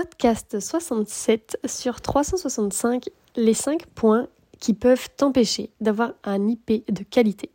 podcast 0.00 0.60
67 0.60 1.58
sur 1.64 2.00
365, 2.00 3.08
les 3.34 3.52
5 3.52 3.84
points 3.86 4.28
qui 4.60 4.72
peuvent 4.72 5.08
t'empêcher 5.16 5.70
d'avoir 5.80 6.12
un 6.22 6.46
IP 6.46 6.88
de 6.88 7.02
qualité. 7.02 7.50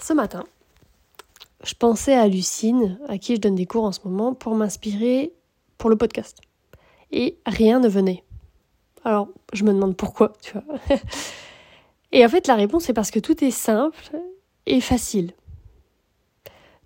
Ce 0.00 0.14
matin, 0.14 0.44
je 1.62 1.74
pensais 1.74 2.14
à 2.14 2.26
Lucine, 2.26 2.98
à 3.06 3.18
qui 3.18 3.36
je 3.36 3.40
donne 3.42 3.54
des 3.54 3.66
cours 3.66 3.84
en 3.84 3.92
ce 3.92 4.00
moment, 4.04 4.32
pour 4.32 4.54
m'inspirer 4.54 5.34
pour 5.76 5.90
le 5.90 5.96
podcast. 5.96 6.38
Et 7.12 7.36
rien 7.44 7.80
ne 7.80 7.88
venait. 7.88 8.24
Alors, 9.04 9.28
je 9.52 9.64
me 9.64 9.74
demande 9.74 9.98
pourquoi, 9.98 10.32
tu 10.40 10.54
vois. 10.54 10.78
Et 12.12 12.24
en 12.24 12.30
fait, 12.30 12.46
la 12.46 12.54
réponse 12.54 12.88
est 12.88 12.94
parce 12.94 13.10
que 13.10 13.20
tout 13.20 13.44
est 13.44 13.50
simple 13.50 14.10
et 14.64 14.80
facile. 14.80 15.34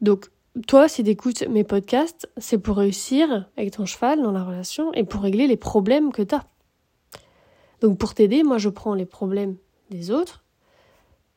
Donc, 0.01 0.29
toi, 0.67 0.89
si 0.89 1.03
tu 1.03 1.11
écoutes 1.11 1.43
mes 1.49 1.65
podcasts, 1.65 2.31
c'est 2.37 2.59
pour 2.59 2.77
réussir 2.77 3.49
avec 3.57 3.73
ton 3.73 3.87
cheval 3.87 4.23
dans 4.23 4.33
la 4.33 4.45
relation 4.45 4.93
et 4.93 5.05
pour 5.05 5.23
régler 5.23 5.47
les 5.47 5.57
problèmes 5.57 6.13
que 6.13 6.23
tu 6.23 6.35
as. 6.35 6.45
Donc, 7.81 7.99
pour 7.99 8.15
t'aider, 8.15 8.43
moi, 8.43 8.59
je 8.59 8.69
prends 8.69 8.95
les 8.95 9.05
problèmes 9.05 9.57
des 9.91 10.11
autres 10.11 10.45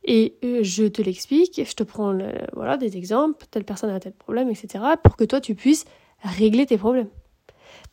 et 0.03 0.35
euh, 0.43 0.59
je 0.61 0.85
te 0.85 1.01
l'explique, 1.01 1.61
je 1.67 1.73
te 1.73 1.83
prends 1.83 2.17
voilà, 2.53 2.77
des 2.77 2.95
exemples, 2.95 3.45
telle 3.49 3.65
personne 3.65 3.89
a 3.89 3.99
tel 3.99 4.13
problème, 4.13 4.49
etc., 4.49 4.83
pour 5.03 5.17
que 5.17 5.23
toi, 5.23 5.41
tu 5.41 5.55
puisses 5.55 5.85
régler 6.21 6.65
tes 6.65 6.77
problèmes. 6.77 7.09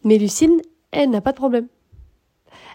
Mais 0.04 0.18
Lucine, 0.18 0.60
elle 0.92 1.10
n'a 1.10 1.20
pas 1.20 1.32
de 1.32 1.36
problème. 1.36 1.68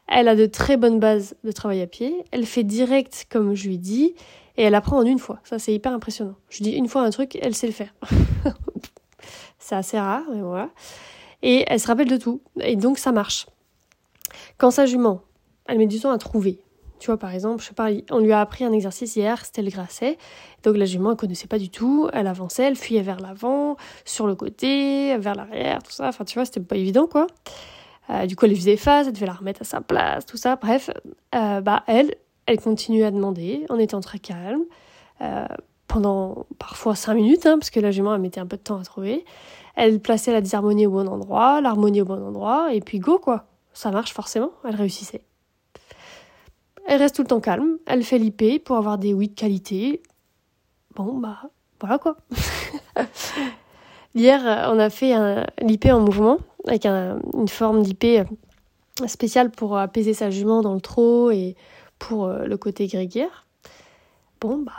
Elle 0.08 0.28
a 0.28 0.36
de 0.36 0.48
très 0.48 0.76
bonnes 0.76 1.00
bases 1.00 1.36
de 1.44 1.52
travail 1.52 1.82
à 1.82 1.88
pied. 1.88 2.26
Elle 2.32 2.46
fait 2.46 2.64
direct 2.64 3.28
comme 3.30 3.54
je 3.54 3.68
lui 3.68 3.78
dis 3.78 4.16
et 4.60 4.64
elle 4.64 4.76
apprend 4.76 4.98
en 4.98 5.06
une 5.06 5.20
fois. 5.20 5.40
Ça, 5.46 5.58
c'est 5.58 5.74
hyper 5.74 5.94
impressionnant. 5.94 6.36
Je 6.50 6.62
dis 6.64 6.72
une 6.72 6.90
fois 6.90 7.04
un 7.04 7.10
truc, 7.12 7.38
elle 7.42 7.56
sait 7.56 7.66
le 7.66 7.72
faire. 7.72 7.94
c'est 9.58 9.76
assez 9.76 9.98
rare, 9.98 10.24
mais 10.34 10.42
voilà. 10.42 10.70
Et 11.42 11.64
elle 11.66 11.80
se 11.80 11.88
rappelle 11.88 12.10
de 12.10 12.18
tout. 12.18 12.42
Et 12.60 12.76
donc, 12.76 12.98
ça 12.98 13.14
marche. 13.14 13.48
Quand 14.58 14.70
sa 14.70 14.86
jument, 14.86 15.22
elle 15.66 15.78
met 15.78 15.88
du 15.88 16.02
temps 16.02 16.12
à 16.12 16.18
trouver. 16.18 16.60
Tu 17.00 17.06
vois, 17.06 17.18
par 17.18 17.34
exemple, 17.34 17.64
je 17.64 17.70
sais 17.70 17.74
pas, 17.74 17.88
on 18.12 18.20
lui 18.20 18.34
a 18.34 18.42
appris 18.42 18.66
un 18.66 18.74
exercice 18.74 19.16
hier, 19.16 19.46
c'était 19.46 19.62
le 19.62 19.72
grasset. 19.72 20.18
Donc 20.64 20.76
la 20.76 20.84
jument, 20.84 21.12
elle 21.12 21.18
connaissait 21.18 21.48
pas 21.48 21.58
du 21.58 21.70
tout. 21.70 22.10
Elle 22.12 22.28
avançait, 22.28 22.64
elle 22.64 22.76
fuyait 22.76 23.02
vers 23.02 23.22
l'avant, 23.22 23.78
sur 24.04 24.28
le 24.28 24.36
côté, 24.36 25.16
vers 25.20 25.36
l'arrière, 25.36 25.82
tout 25.82 25.94
ça. 25.94 26.10
Enfin, 26.10 26.26
tu 26.26 26.34
vois, 26.34 26.44
c'était 26.44 26.60
pas 26.60 26.76
évident, 26.76 27.08
quoi. 27.08 27.28
Euh, 28.10 28.26
du 28.26 28.36
coup, 28.36 28.46
elle 28.46 28.56
faisait 28.58 28.76
face, 28.76 29.08
elle 29.08 29.14
devait 29.14 29.26
la 29.26 29.34
remettre 29.34 29.62
à 29.62 29.66
sa 29.66 29.80
place, 29.80 30.26
tout 30.26 30.36
ça. 30.36 30.58
Bref, 30.58 30.90
euh, 31.34 31.62
bah, 31.62 31.84
elle, 31.88 32.14
elle 32.50 32.60
continuait 32.60 33.04
à 33.04 33.12
demander 33.12 33.64
en 33.70 33.78
étant 33.78 34.02
très 34.02 34.18
calme. 34.18 34.64
Euh, 35.22 35.46
pendant 35.88 36.46
parfois 36.58 36.96
cinq 36.96 37.14
minutes, 37.16 37.46
hein, 37.46 37.58
parce 37.60 37.70
que 37.70 37.80
la 37.80 37.92
jument, 37.92 38.18
mettait 38.18 38.40
un 38.40 38.46
peu 38.48 38.58
de 38.58 38.62
temps 38.62 38.80
à 38.80 38.84
trouver. 38.84 39.24
Elle 39.76 40.00
plaçait 40.00 40.32
la 40.32 40.42
disharmonie 40.42 40.88
au 40.88 40.92
bon 40.92 41.08
endroit, 41.08 41.62
l'harmonie 41.62 42.02
au 42.02 42.06
bon 42.06 42.24
endroit, 42.24 42.74
et 42.74 42.80
puis 42.80 43.00
go, 43.00 43.20
quoi. 43.20 43.46
Ça 43.74 43.92
marche 43.92 44.14
forcément, 44.14 44.52
elle 44.64 44.76
réussissait. 44.76 45.22
Elle 46.88 47.00
reste 47.00 47.16
tout 47.16 47.22
le 47.22 47.28
temps 47.28 47.40
calme, 47.40 47.78
elle 47.86 48.04
fait 48.04 48.18
l'IP 48.18 48.64
pour 48.64 48.78
avoir 48.78 48.98
des 48.98 49.14
oui 49.14 49.30
de 49.30 49.36
qualité. 49.36 50.02
Bon, 50.96 51.18
bah, 51.18 51.38
voilà 51.80 52.00
quoi. 52.00 52.18
Hier, 54.16 54.42
on 54.72 54.80
a 54.80 54.90
fait 54.90 55.14
l'IP 55.62 55.86
en 55.86 56.02
mouvement, 56.02 56.40
avec 56.68 56.86
une 56.86 57.48
forme 57.48 57.84
d'IP 57.84 58.28
spéciale 59.08 59.52
pour 59.52 59.78
apaiser 59.78 60.14
sa 60.14 60.30
jument 60.30 60.62
dans 60.62 60.74
le 60.74 60.82
trot 60.82 61.32
et 61.32 61.56
pour 62.00 62.26
euh, 62.26 62.46
le 62.46 62.58
côté 62.58 62.88
grégaire. 62.88 63.46
Bon, 64.42 64.58
bah 64.58 64.72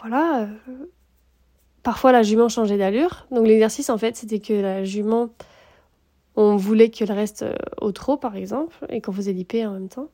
voilà. 0.00 0.42
Euh, 0.42 0.86
parfois, 1.82 2.12
la 2.12 2.22
jument 2.22 2.48
changeait 2.48 2.76
d'allure. 2.76 3.26
Donc, 3.30 3.46
l'exercice, 3.46 3.88
en 3.90 3.98
fait, 3.98 4.16
c'était 4.16 4.40
que 4.40 4.52
la 4.52 4.84
jument, 4.84 5.30
on 6.36 6.56
voulait 6.56 6.90
qu'elle 6.90 7.12
reste 7.12 7.42
euh, 7.42 7.54
au 7.80 7.92
trot, 7.92 8.16
par 8.16 8.36
exemple, 8.36 8.76
et 8.88 9.00
qu'on 9.00 9.12
faisait 9.12 9.32
l'IP 9.32 9.54
en 9.64 9.70
même 9.70 9.88
temps. 9.88 10.08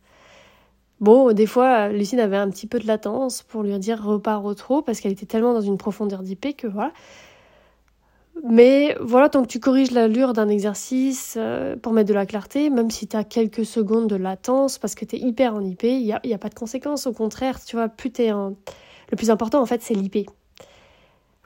Bon, 1.01 1.33
des 1.33 1.47
fois, 1.47 1.89
Lucine 1.89 2.21
avait 2.21 2.37
un 2.37 2.51
petit 2.51 2.67
peu 2.67 2.79
de 2.79 2.87
latence 2.87 3.43
pour 3.43 3.63
lui 3.63 3.77
dire 3.79 4.05
repars 4.05 4.45
au 4.45 4.53
trot, 4.53 4.83
parce 4.83 5.01
qu'elle 5.01 5.13
était 5.13 5.25
tellement 5.25 5.55
dans 5.55 5.63
une 5.63 5.79
profondeur 5.79 6.23
d'IP 6.23 6.57
que 6.59 6.67
voilà. 6.67 6.93
Mais 8.43 8.97
voilà, 9.01 9.29
tant 9.29 9.43
que 9.43 9.49
tu 9.49 9.61
corriges 9.61 9.91
l'allure 9.91 10.33
d'un 10.33 10.49
exercice 10.49 11.35
euh, 11.39 11.77
pour 11.77 11.93
mettre 11.93 12.09
de 12.09 12.15
la 12.15 12.27
clarté, 12.27 12.71
même 12.71 12.91
si 12.91 13.07
tu 13.07 13.17
as 13.17 13.25
quelques 13.25 13.65
secondes 13.65 14.09
de 14.09 14.17
latence 14.17 14.79
parce 14.79 14.95
que 14.95 15.05
tu 15.05 15.17
es 15.17 15.19
hyper 15.19 15.55
en 15.55 15.61
IP, 15.63 15.83
il 15.85 16.05
n'y 16.05 16.13
a, 16.13 16.21
y 16.25 16.33
a, 16.33 16.39
pas 16.39 16.49
de 16.49 16.55
conséquences. 16.55 17.07
Au 17.07 17.13
contraire, 17.13 17.63
tu 17.63 17.77
vois, 17.77 17.89
plus 17.89 18.11
tu 18.11 18.31
en... 18.31 18.57
Le 19.11 19.17
plus 19.17 19.31
important, 19.31 19.61
en 19.61 19.67
fait, 19.67 19.83
c'est 19.83 19.95
l'IP. 19.95 20.31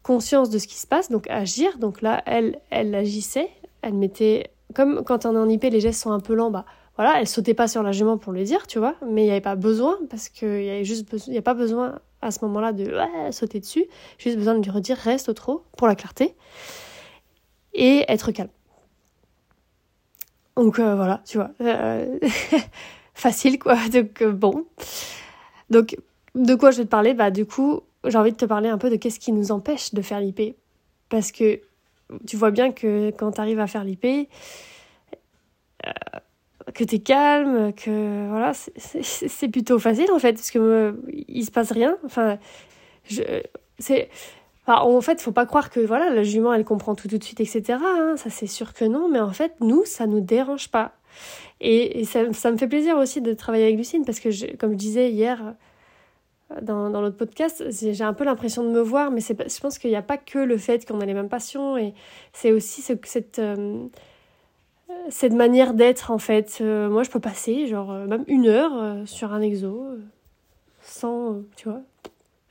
Conscience 0.03 0.51
de 0.51 0.59
ce 0.59 0.67
qui 0.67 0.77
se 0.77 0.87
passe, 0.87 1.11
donc 1.11 1.29
agir. 1.31 1.79
Donc 1.79 2.03
là, 2.03 2.23
elle, 2.27 2.59
elle 2.71 2.95
agissait, 2.95 3.49
elle 3.83 3.95
mettait... 3.95 4.51
Comme 4.75 5.03
quand 5.05 5.25
on 5.25 5.35
est 5.35 5.39
en 5.39 5.49
IP, 5.49 5.65
les 5.65 5.81
gestes 5.81 6.03
sont 6.03 6.13
un 6.13 6.21
peu 6.21 6.35
lents, 6.35 6.51
bah 6.51 6.65
voilà, 6.97 7.21
elle 7.21 7.27
sautait 7.27 7.55
pas 7.55 7.69
sur 7.69 7.83
la 7.83 7.93
jument 7.93 8.19
pour 8.19 8.33
le 8.33 8.45
dire, 8.45 8.67
tu 8.67 8.79
vois, 8.79 8.95
mais 9.07 9.23
il 9.23 9.25
n'y 9.25 9.31
avait 9.31 9.41
pas 9.41 9.57
besoin, 9.57 9.99
parce 10.11 10.29
qu'il 10.29 10.49
n'y 10.49 10.71
a, 10.71 10.83
juste 10.83 11.09
a 11.13 11.43
pas 11.43 11.55
besoin 11.55 11.99
à 12.25 12.31
ce 12.31 12.45
moment-là 12.45 12.73
de 12.73 12.91
sauter 13.31 13.61
dessus, 13.61 13.85
juste 14.19 14.37
besoin 14.37 14.55
de 14.55 14.63
lui 14.63 14.71
redire 14.71 14.97
reste 14.97 15.29
au 15.29 15.35
trot 15.35 15.65
pour 15.77 15.87
la 15.87 15.95
clarté 15.95 16.35
et 17.75 18.05
être 18.09 18.33
calme. 18.33 18.51
Donc 20.57 20.79
euh, 20.79 20.95
voilà, 20.95 21.21
tu 21.27 21.39
vois, 21.39 21.51
euh, 21.61 22.19
facile 23.15 23.59
quoi. 23.59 23.77
Donc 23.93 24.23
euh, 24.23 24.33
bon, 24.33 24.67
donc 25.71 25.97
de 26.35 26.55
quoi 26.55 26.71
je 26.71 26.79
vais 26.79 26.85
te 26.85 26.91
parler? 26.91 27.15
Bah 27.15 27.31
du 27.31 27.45
coup, 27.45 27.81
j'ai 28.05 28.17
envie 28.17 28.33
de 28.33 28.37
te 28.37 28.45
parler 28.45 28.69
un 28.69 28.79
peu 28.79 28.91
de 28.91 28.97
qu'est-ce 28.97 29.19
qui 29.19 29.33
nous 29.33 29.51
empêche 29.51 29.95
de 29.95 30.03
faire 30.03 30.21
l'IP, 30.21 30.57
parce 31.09 31.33
que 31.33 31.61
tu 32.27 32.37
vois 32.37 32.51
bien 32.51 32.71
que 32.71 33.11
quand 33.11 33.33
tu 33.33 33.41
arrives 33.41 33.61
à 33.61 33.67
faire 33.67 33.85
l'IP, 33.85 34.29
que 36.75 36.85
tu 36.85 36.97
es 36.97 36.99
calme, 36.99 37.73
que 37.73 38.29
voilà, 38.29 38.53
c'est 38.55 39.49
plutôt 39.49 39.79
facile 39.79 40.11
en 40.13 40.19
fait, 40.19 40.35
parce 40.35 40.51
que 40.51 41.01
il 41.29 41.45
se 41.45 41.51
passe 41.51 41.73
rien. 41.73 41.97
Enfin, 42.05 42.39
je, 43.05 43.23
c'est 43.79 44.09
en 44.67 45.01
fait, 45.01 45.21
faut 45.21 45.33
pas 45.33 45.47
croire 45.47 45.71
que 45.71 45.81
voilà, 45.81 46.11
la 46.11 46.23
jument, 46.23 46.53
elle 46.53 46.65
comprend 46.65 46.95
tout 46.95 47.09
tout 47.09 47.19
de 47.19 47.25
suite, 47.25 47.41
etc. 47.41 47.79
Hein. 47.83 48.15
ça, 48.17 48.31
c'est 48.31 48.47
sûr 48.47 48.73
que 48.73 48.85
non. 48.85 49.09
Mais 49.09 49.21
en 49.21 49.33
fait, 49.33 49.53
nous, 49.61 49.85
ça 49.85 50.07
nous 50.07 50.21
dérange 50.21 50.69
pas. 50.71 50.93
Et, 51.61 52.05
ça, 52.05 52.33
ça, 52.33 52.51
me 52.51 52.57
fait 52.57 52.67
plaisir 52.69 52.97
aussi 52.97 53.21
de 53.21 53.33
travailler 53.35 53.65
avec 53.65 53.77
Lucine 53.77 54.05
parce 54.05 54.21
que, 54.21 54.57
comme 54.57 54.73
je 54.73 54.77
disais 54.77 55.11
hier 55.11 55.55
euh, 56.51 56.61
dans, 56.63 56.91
dans 56.91 57.01
l'autre 57.01 57.17
podcast, 57.17 57.65
j'ai 57.71 58.03
un 58.03 58.13
peu 58.13 58.25
l'impression 58.25 58.65
de 58.65 58.71
me 58.71 58.81
voir, 58.81 59.11
mais 59.11 59.21
je 59.21 59.61
pense 59.61 59.79
qu'il 59.79 59.91
n'y 59.91 59.97
a 59.97 60.03
pas 60.03 60.17
que 60.17 60.39
le 60.39 60.57
fait 60.59 60.87
qu'on 60.87 61.01
a 61.01 61.07
les 61.07 61.15
mêmes 61.15 61.29
passions, 61.29 61.77
et 61.77 61.95
c'est 62.33 62.53
aussi 62.53 62.83
ce, 62.83 62.95
cette, 63.05 63.39
euh, 63.39 63.87
cette 65.11 65.33
manière 65.33 65.75
d'être, 65.75 66.11
en 66.11 66.19
fait. 66.19 66.59
Euh, 66.61 66.89
moi, 66.89 67.03
je 67.03 67.11
peux 67.11 67.21
passer, 67.21 67.67
genre, 67.67 67.93
même 67.93 68.25
une 68.27 68.47
heure 68.47 69.07
sur 69.07 69.33
un 69.33 69.41
exo, 69.41 69.85
sans, 70.83 71.43
tu 71.57 71.69
vois, 71.69 71.81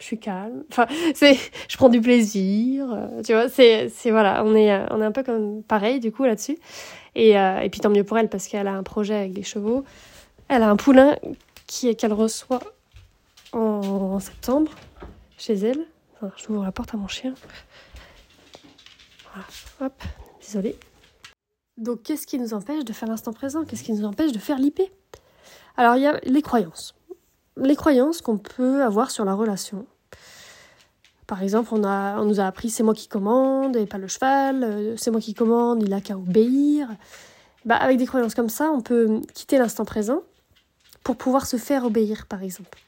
je 0.04 0.08
suis 0.08 0.20
calme. 0.20 0.64
Enfin, 0.70 0.86
c'est, 1.16 1.38
je 1.68 1.78
prends 1.78 1.90
du 1.90 2.02
plaisir. 2.02 2.92
Euh, 2.92 3.22
tu 3.24 3.34
vois, 3.34 3.50
c'est, 3.50 3.90
c'est 3.90 4.12
voilà, 4.12 4.44
on 4.46 4.54
est, 4.54 4.72
euh, 4.72 4.86
on 4.92 5.02
est 5.02 5.06
un 5.06 5.12
peu 5.12 5.24
comme 5.24 5.64
pareil 5.64 6.00
du 6.00 6.12
coup 6.12 6.26
là-dessus. 6.26 6.58
Et, 7.16 7.38
euh, 7.40 7.59
et 7.59 7.70
puis 7.70 7.80
tant 7.80 7.90
mieux 7.90 8.04
pour 8.04 8.18
elle 8.18 8.30
parce 8.30 8.48
qu'elle 8.48 8.68
a 8.68 8.74
un 8.74 8.84
projet 8.84 9.16
avec 9.16 9.34
des 9.34 9.44
chevaux. 9.44 9.86
Elle 10.50 10.62
a 10.62 10.70
un 10.70 10.75
poulain 10.75 11.16
qui 11.68 11.96
qu'elle 11.96 12.14
reçoit 12.14 12.62
en, 13.54 14.20
septembre 14.20 14.72
chez 15.38 15.54
elle. 15.54 15.86
Je 16.38 16.50
ouvre 16.50 16.64
la 16.64 16.72
porte 16.72 16.94
à 16.94 16.98
mon 16.98 17.08
chien. 17.08 17.34
Voilà, 19.31 19.48
hop, 19.81 20.04
désolée. 20.42 20.75
Donc, 21.78 22.03
qu'est-ce 22.03 22.28
qui 22.28 22.38
nous 22.38 22.53
empêche 22.53 22.85
de 22.85 22.94
faire 22.94 23.09
l'instant 23.09 23.34
présent? 23.34 23.66
Qu'est-ce 23.66 23.84
qui 23.84 23.94
nous 23.94 24.06
empêche 24.06 24.31
de 24.31 24.39
faire 24.39 24.57
l'IP 24.57 24.81
Alors, 25.75 25.95
il 25.95 26.03
y 26.03 26.07
a 26.07 26.19
les 26.23 26.41
croyances. 26.41 26.94
Les 27.57 27.75
croyances 27.75 28.22
qu'on 28.22 28.38
peut 28.38 28.84
avoir 28.84 29.11
sur 29.11 29.25
la 29.25 29.34
relation. 29.34 29.85
Par 31.28 31.41
exemple, 31.41 31.69
on, 31.73 31.83
a, 31.83 32.19
on 32.19 32.25
nous 32.25 32.39
a 32.39 32.45
appris 32.45 32.69
c'est 32.69 32.83
moi 32.83 32.94
qui 32.94 33.07
commande 33.07 33.75
et 33.75 33.85
pas 33.85 33.97
le 33.97 34.07
cheval, 34.07 34.63
euh, 34.63 34.95
c'est 34.97 35.09
moi 35.09 35.22
qui 35.22 35.33
commande, 35.33 35.81
il 35.81 35.94
a 35.94 36.01
qu'à 36.01 36.17
obéir. 36.17 36.89
Bah, 37.65 37.75
avec 37.77 37.98
des 37.98 38.06
croyances 38.06 38.36
comme 38.36 38.50
ça, 38.50 38.71
on 38.71 38.81
peut 38.81 39.21
quitter 39.33 39.57
l'instant 39.57 39.86
présent 39.86 40.21
pour 41.03 41.15
pouvoir 41.15 41.45
se 41.45 41.57
faire 41.57 41.86
obéir, 41.86 42.27
par 42.27 42.44
exemple. 42.44 42.80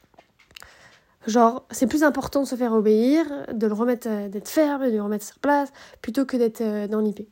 Genre, 1.26 1.64
c'est 1.70 1.86
plus 1.86 2.04
important 2.04 2.42
de 2.42 2.46
se 2.46 2.54
faire 2.54 2.72
obéir, 2.72 3.26
de 3.52 3.66
le 3.66 3.72
remettre, 3.72 4.06
euh, 4.08 4.28
d'être 4.28 4.48
ferme, 4.48 4.86
de 4.86 4.92
le 4.92 5.02
remettre 5.02 5.24
sur 5.24 5.38
place, 5.38 5.72
plutôt 6.00 6.24
que 6.24 6.36
d'être 6.36 6.60
euh, 6.60 6.86
dans 6.86 7.00
l'IP. 7.00 7.26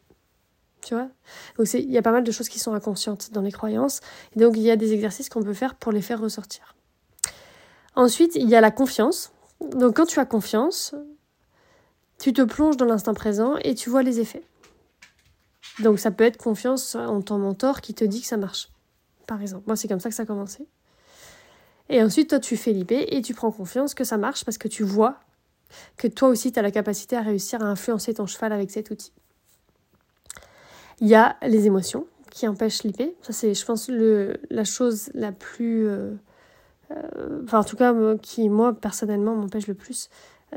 Tu 0.84 0.94
vois 0.94 1.08
Donc, 1.58 1.72
il 1.72 1.90
y 1.90 1.98
a 1.98 2.02
pas 2.02 2.12
mal 2.12 2.24
de 2.24 2.30
choses 2.30 2.48
qui 2.48 2.58
sont 2.58 2.74
inconscientes 2.74 3.32
dans 3.32 3.40
les 3.40 3.52
croyances. 3.52 4.00
Et 4.36 4.40
donc, 4.40 4.56
il 4.56 4.62
y 4.62 4.70
a 4.70 4.76
des 4.76 4.92
exercices 4.92 5.28
qu'on 5.28 5.42
peut 5.42 5.54
faire 5.54 5.74
pour 5.74 5.92
les 5.92 6.02
faire 6.02 6.20
ressortir. 6.20 6.74
Ensuite, 7.96 8.34
il 8.34 8.48
y 8.48 8.54
a 8.54 8.60
la 8.60 8.70
confiance. 8.70 9.32
Donc 9.60 9.96
quand 9.96 10.06
tu 10.06 10.18
as 10.18 10.26
confiance, 10.26 10.94
tu 12.18 12.32
te 12.32 12.42
plonges 12.42 12.76
dans 12.76 12.84
l'instant 12.84 13.14
présent 13.14 13.56
et 13.62 13.74
tu 13.74 13.88
vois 13.88 14.02
les 14.02 14.20
effets. 14.20 14.42
Donc 15.80 15.98
ça 15.98 16.10
peut 16.10 16.24
être 16.24 16.36
confiance 16.36 16.94
en 16.94 17.22
ton 17.22 17.38
mentor 17.38 17.80
qui 17.80 17.94
te 17.94 18.04
dit 18.04 18.20
que 18.20 18.26
ça 18.26 18.36
marche. 18.36 18.70
Par 19.26 19.40
exemple, 19.40 19.64
moi 19.66 19.76
c'est 19.76 19.88
comme 19.88 20.00
ça 20.00 20.08
que 20.08 20.14
ça 20.14 20.24
a 20.24 20.26
commencé. 20.26 20.66
Et 21.88 22.02
ensuite, 22.02 22.30
toi, 22.30 22.40
tu 22.40 22.56
fais 22.56 22.72
l'IP 22.72 22.92
et 22.92 23.20
tu 23.20 23.34
prends 23.34 23.52
confiance 23.52 23.94
que 23.94 24.04
ça 24.04 24.16
marche 24.16 24.44
parce 24.44 24.56
que 24.56 24.68
tu 24.68 24.84
vois 24.84 25.20
que 25.96 26.08
toi 26.08 26.28
aussi, 26.28 26.50
tu 26.50 26.58
as 26.58 26.62
la 26.62 26.70
capacité 26.70 27.16
à 27.16 27.20
réussir 27.20 27.62
à 27.62 27.66
influencer 27.66 28.14
ton 28.14 28.26
cheval 28.26 28.52
avec 28.52 28.70
cet 28.70 28.90
outil. 28.90 29.12
Il 31.00 31.08
y 31.08 31.14
a 31.14 31.36
les 31.42 31.66
émotions 31.66 32.06
qui 32.30 32.48
empêchent 32.48 32.82
l'IP. 32.82 33.02
Ça, 33.22 33.32
c'est, 33.32 33.54
je 33.54 33.64
pense, 33.64 33.88
le, 33.88 34.36
la 34.50 34.64
chose 34.64 35.10
la 35.14 35.32
plus. 35.32 35.86
Euh, 35.86 36.12
euh, 36.90 37.42
enfin, 37.44 37.60
en 37.60 37.64
tout 37.64 37.76
cas, 37.76 37.94
qui, 38.20 38.48
moi, 38.48 38.72
personnellement, 38.74 39.34
m'empêche 39.34 39.66
le 39.66 39.74
plus 39.74 40.10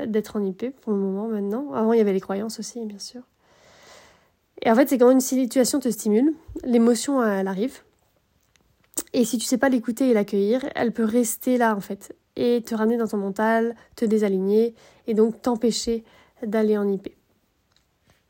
d'être 0.06 0.36
en 0.36 0.44
IP 0.44 0.70
pour 0.80 0.92
le 0.92 0.98
moment 0.98 1.28
maintenant. 1.28 1.72
Avant, 1.72 1.92
il 1.92 1.98
y 1.98 2.00
avait 2.00 2.12
les 2.12 2.20
croyances 2.20 2.58
aussi, 2.58 2.84
bien 2.84 2.98
sûr. 2.98 3.22
Et 4.62 4.70
en 4.70 4.74
fait, 4.74 4.88
c'est 4.88 4.98
quand 4.98 5.10
une 5.10 5.20
situation 5.20 5.80
te 5.80 5.88
stimule, 5.88 6.34
l'émotion, 6.64 7.22
elle 7.24 7.48
arrive. 7.48 7.80
Et 9.12 9.24
si 9.24 9.38
tu 9.38 9.46
sais 9.46 9.58
pas 9.58 9.68
l'écouter 9.68 10.10
et 10.10 10.14
l'accueillir, 10.14 10.64
elle 10.74 10.92
peut 10.92 11.04
rester 11.04 11.58
là, 11.58 11.74
en 11.74 11.80
fait, 11.80 12.14
et 12.36 12.62
te 12.62 12.74
ramener 12.74 12.96
dans 12.96 13.06
ton 13.06 13.16
mental, 13.16 13.74
te 13.96 14.04
désaligner, 14.04 14.74
et 15.06 15.14
donc 15.14 15.40
t'empêcher 15.42 16.04
d'aller 16.42 16.76
en 16.76 16.88
IP. 16.88 17.08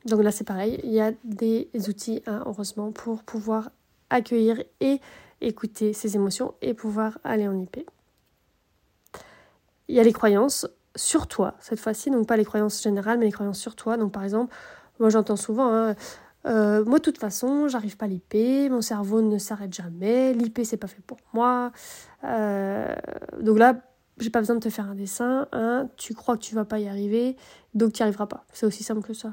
Donc 0.09 0.23
là, 0.23 0.31
c'est 0.31 0.45
pareil, 0.45 0.81
il 0.85 0.93
y 0.93 1.01
a 1.01 1.13
des 1.25 1.69
outils, 1.89 2.23
hein, 2.27 2.43
heureusement, 2.47 2.93
pour 2.93 3.23
pouvoir 3.23 3.71
accueillir 4.11 4.63
et 4.81 5.01
écouter 5.41 5.93
ses 5.93 6.17
émotions 6.17 6.55
et 6.63 6.75
pouvoir 6.75 7.19
aller 7.25 7.47
en 7.47 7.59
IP. 7.59 7.79
Il 9.89 9.95
y 9.95 10.01
a 10.01 10.03
les 10.03 10.13
croyances 10.13 10.67
sur 10.97 11.27
toi, 11.27 11.55
cette 11.61 11.81
fois-ci, 11.81 12.11
donc 12.11 12.27
pas 12.27 12.37
les 12.37 12.45
croyances 12.45 12.83
générales, 12.83 13.19
mais 13.19 13.27
les 13.27 13.33
croyances 13.33 13.59
sur 13.59 13.77
toi. 13.77 13.97
Donc 13.97 14.13
par 14.13 14.25
exemple, 14.25 14.55
moi 14.99 15.11
j'entends 15.11 15.37
souvent, 15.37 15.73
hein, 15.73 15.95
euh, 16.47 16.85
moi 16.85 16.99
de 16.99 17.05
toute 17.05 17.19
façon, 17.19 17.69
j'arrive 17.69 17.97
pas 17.97 18.07
à 18.07 18.09
l'IP, 18.09 18.71
mon 18.71 18.83
cerveau 18.83 19.23
ne 19.23 19.39
s'arrête 19.39 19.73
jamais, 19.73 20.33
l'IP 20.33 20.61
c'est 20.65 20.77
pas 20.77 20.89
fait 20.89 21.03
pour 21.03 21.19
moi. 21.33 21.73
Euh, 22.25 22.95
donc 23.41 23.59
là, 23.59 23.81
j'ai 24.19 24.31
pas 24.31 24.41
besoin 24.41 24.57
de 24.57 24.61
te 24.61 24.71
faire 24.71 24.89
un 24.89 24.95
dessin, 24.95 25.47
hein, 25.53 25.89
tu 25.97 26.15
crois 26.15 26.37
que 26.37 26.43
tu 26.43 26.55
vas 26.55 26.65
pas 26.65 26.81
y 26.81 26.89
arriver, 26.89 27.37
donc 27.75 27.93
tu 27.93 28.03
n'y 28.03 28.05
arriveras 28.05 28.27
pas. 28.27 28.45
C'est 28.53 28.67
aussi 28.67 28.83
simple 28.83 29.03
que 29.03 29.15
ça. 29.15 29.33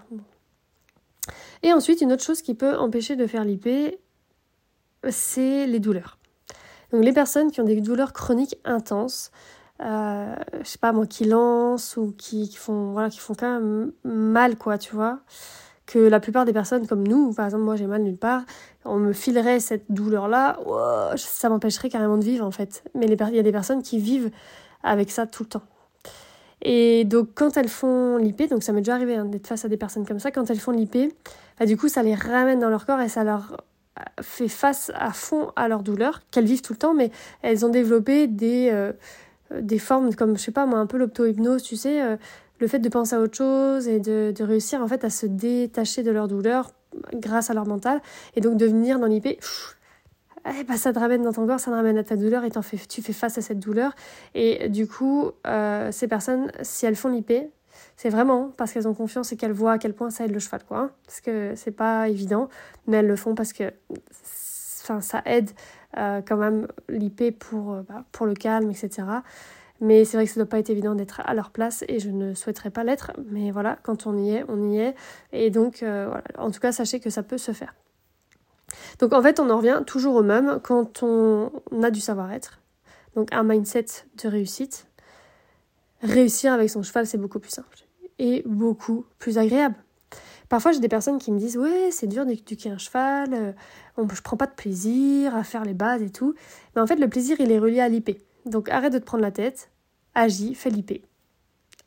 Et 1.64 1.74
ensuite, 1.74 2.02
une 2.02 2.14
autre 2.14 2.24
chose 2.24 2.42
qui 2.42 2.54
peut 2.54 2.78
empêcher 2.78 3.16
de 3.16 3.26
faire 3.28 3.44
l'IP, 3.44 3.68
c'est 5.10 5.68
les 5.68 5.80
douleurs. 5.80 6.18
Donc 6.92 7.04
les 7.04 7.14
personnes 7.14 7.52
qui 7.52 7.62
ont 7.62 7.66
des 7.66 7.82
douleurs 7.82 8.14
chroniques 8.14 8.58
intenses, 8.64 9.32
euh, 9.82 10.36
je 10.62 10.68
sais 10.68 10.78
pas 10.78 10.92
moi, 10.92 11.06
qui 11.06 11.26
lancent 11.26 11.98
ou 11.98 12.14
qui, 12.18 12.52
font, 12.56 12.92
voilà, 12.92 13.10
qui 13.10 13.20
font 13.20 13.34
quand 13.34 13.60
même 13.60 13.92
mal, 14.04 14.58
quoi, 14.58 14.78
tu 14.78 14.96
vois. 14.96 15.20
Que 15.86 16.00
la 16.00 16.20
plupart 16.20 16.46
des 16.46 16.54
personnes 16.54 16.88
comme 16.88 17.08
nous, 17.08 17.34
par 17.34 17.46
exemple, 17.46 17.64
moi 17.64 17.76
j'ai 17.76 17.86
mal 17.86 18.02
nulle 18.02 18.18
part, 18.18 18.44
on 18.86 18.98
me 18.98 19.14
filerait 19.14 19.60
cette 19.60 19.92
douleur-là, 19.92 20.58
ça 21.16 21.50
m'empêcherait 21.50 21.90
carrément 21.90 22.18
de 22.18 22.24
vivre 22.24 22.44
en 22.44 22.52
fait. 22.52 22.84
Mais 22.96 23.06
il 23.06 23.36
y 23.36 23.40
a 23.40 23.44
des 23.44 23.52
personnes 23.52 23.84
qui 23.84 24.00
vivent 24.00 24.32
avec 24.82 25.12
ça 25.12 25.28
tout 25.28 25.44
le 25.44 25.50
temps. 25.50 25.64
Et 26.68 27.06
donc 27.06 27.30
quand 27.36 27.58
elles 27.58 27.70
font 27.70 28.18
l'IP, 28.18 28.50
donc 28.50 28.64
ça 28.64 28.74
m'est 28.74 28.82
déjà 28.82 28.96
arrivé 28.96 29.16
hein, 29.16 29.26
d'être 29.26 29.46
face 29.46 29.64
à 29.66 29.70
des 29.70 29.78
personnes 29.78 30.06
comme 30.06 30.20
ça, 30.20 30.32
quand 30.32 30.50
elles 30.50 30.60
font 30.60 30.72
l'IP, 30.72 31.14
bah, 31.60 31.68
du 31.68 31.78
coup 31.78 31.88
ça 31.88 32.02
les 32.02 32.16
ramène 32.16 32.60
dans 32.60 32.72
leur 32.72 32.88
corps 32.88 33.00
et 33.02 33.08
ça 33.08 33.24
leur 33.24 33.64
fait 34.20 34.48
face 34.48 34.92
à 34.96 35.12
fond 35.12 35.52
à 35.56 35.68
leur 35.68 35.84
douleur, 35.84 36.22
qu'elles 36.32 36.46
vivent 36.46 36.64
tout 36.64 36.74
le 36.74 36.80
temps, 36.80 36.96
mais 36.96 37.12
elles 37.44 37.66
ont 37.68 37.70
développé 37.70 38.26
des, 38.28 38.70
euh, 38.74 38.92
des 39.62 39.78
formes 39.78 40.16
comme, 40.16 40.38
je 40.38 40.42
sais 40.42 40.52
pas 40.52 40.66
moi, 40.66 40.80
un 40.80 40.88
peu 40.88 40.98
l'opto-hypnose, 40.98 41.62
tu 41.62 41.76
sais, 41.76 42.02
euh, 42.02 42.18
le 42.60 42.68
fait 42.68 42.80
de 42.80 42.90
penser 42.90 43.16
à 43.16 43.22
autre 43.22 43.38
chose 43.38 43.88
et 43.88 44.00
de, 44.00 44.34
de, 44.36 44.44
réussir 44.44 44.82
en 44.82 44.88
fait 44.88 45.04
à 45.04 45.12
se 45.12 45.28
détacher 45.28 46.02
de 46.02 46.10
leur 46.12 46.28
douleur 46.28 46.72
grâce 47.14 47.52
à 47.52 47.54
leur 47.54 47.68
mental, 47.68 48.02
et 48.36 48.42
donc 48.42 48.58
de 48.58 48.66
venir 48.66 48.98
dans 48.98 49.08
l'IP, 49.08 49.40
eh 50.46 50.64
ben, 50.64 50.78
ça 50.78 50.94
te 50.94 51.00
ramène 51.00 51.24
dans 51.24 51.34
ton 51.34 51.48
corps, 51.48 51.60
ça 51.60 51.72
te 51.72 51.76
ramène 51.76 51.98
à 51.98 52.04
ta 52.04 52.16
douleur 52.16 52.44
et 52.44 52.52
fais, 52.62 52.78
tu 52.78 53.02
fais 53.02 53.14
face 53.14 53.38
à 53.38 53.42
cette 53.42 53.60
douleur. 53.60 53.96
Et 54.36 54.70
du 54.70 54.88
coup, 54.88 55.32
euh, 55.48 55.92
ces 55.92 56.08
personnes, 56.08 56.52
si 56.62 56.86
elles 56.86 56.96
font 56.96 57.10
l'IP, 57.10 57.34
c'est 57.98 58.10
vraiment 58.10 58.52
parce 58.56 58.72
qu'elles 58.72 58.88
ont 58.88 58.94
confiance 58.94 59.32
et 59.32 59.38
qu'elles 59.38 59.54
voient 59.54 59.74
à 59.74 59.78
quel 59.80 59.94
point 59.94 60.10
ça 60.12 60.26
aide 60.26 60.32
le 60.32 60.40
cheval, 60.40 60.64
quoi. 60.68 60.78
Hein. 60.78 60.92
parce 61.06 61.22
que 61.22 61.54
c'est 61.56 61.72
pas 61.72 62.10
évident, 62.10 62.50
mais 62.88 62.98
elles 62.98 63.08
le 63.08 63.16
font 63.16 63.34
parce 63.34 63.54
que 63.54 63.74
ça 64.12 65.22
aide 65.26 65.50
euh, 65.98 66.22
quand 66.22 66.38
même 66.38 66.68
l'IP 66.90 67.38
pour, 67.40 67.74
euh, 67.74 67.82
bah, 67.82 68.04
pour 68.12 68.28
le 68.28 68.36
calme, 68.36 68.70
etc. 68.70 69.04
Mais 69.82 70.06
c'est 70.06 70.16
vrai 70.16 70.26
que 70.26 70.32
ça 70.32 70.40
ne 70.40 70.46
doit 70.46 70.50
pas 70.50 70.60
être 70.60 70.70
évident 70.70 70.94
d'être 70.94 71.22
à 71.26 71.34
leur 71.34 71.50
place 71.50 71.84
et 71.88 72.00
je 72.00 72.10
ne 72.10 72.36
souhaiterais 72.36 72.70
pas 72.70 72.84
l'être. 72.84 73.12
Mais 73.32 73.50
voilà, 73.50 73.78
quand 73.82 74.06
on 74.06 74.16
y 74.16 74.36
est, 74.36 74.46
on 74.48 74.70
y 74.70 74.78
est. 74.78 74.96
Et 75.34 75.50
donc, 75.50 75.78
voilà. 75.80 76.24
en 76.38 76.52
tout 76.52 76.60
cas, 76.60 76.72
sachez 76.72 77.00
que 77.00 77.10
ça 77.10 77.24
peut 77.24 77.40
se 77.40 77.52
faire. 77.52 77.74
Donc 79.00 79.14
en 79.14 79.22
fait, 79.22 79.40
on 79.40 79.50
en 79.50 79.58
revient 79.58 79.82
toujours 79.86 80.16
au 80.16 80.24
même 80.24 80.60
quand 80.64 81.04
on 81.04 81.52
a 81.84 81.92
du 81.92 82.00
savoir-être. 82.00 82.60
Donc 83.16 83.32
un 83.32 83.44
mindset 83.44 83.86
de 84.22 84.28
réussite. 84.28 84.88
Réussir 86.02 86.54
avec 86.54 86.70
son 86.70 86.84
cheval, 86.84 87.08
c'est 87.08 87.18
beaucoup 87.18 87.40
plus 87.40 87.52
simple 87.52 87.86
et 88.20 88.44
beaucoup 88.46 89.06
plus 89.20 89.38
agréable. 89.38 89.76
Parfois, 90.50 90.72
j'ai 90.72 90.80
des 90.80 90.88
personnes 90.88 91.18
qui 91.18 91.32
me 91.32 91.40
disent 91.40 91.58
Ouais, 91.58 91.90
c'est 91.92 92.08
dur 92.08 92.26
d'éduquer 92.26 92.70
un 92.70 92.78
cheval, 92.78 93.34
euh, 93.34 93.52
on, 93.98 94.08
je 94.08 94.22
prends 94.22 94.38
pas 94.38 94.46
de 94.46 94.54
plaisir 94.54 95.36
à 95.36 95.44
faire 95.44 95.66
les 95.66 95.74
bases 95.74 96.02
et 96.02 96.12
tout. 96.12 96.36
Mais 96.76 96.82
en 96.82 96.88
fait, 96.88 96.98
le 96.98 97.10
plaisir, 97.10 97.38
il 97.40 97.52
est 97.52 97.60
relié 97.60 97.80
à 97.80 97.90
l'IP. 97.90 98.22
Donc 98.46 98.70
arrête 98.70 98.94
de 98.94 99.00
te 99.00 99.06
prendre 99.06 99.24
la 99.24 99.32
tête, 99.32 99.72
agis, 100.14 100.54
fais 100.54 100.70
l'IP. 100.70 101.04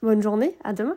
Bonne 0.02 0.22
journée, 0.22 0.56
à 0.64 0.72
demain 0.72 0.96